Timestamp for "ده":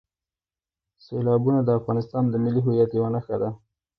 3.41-3.49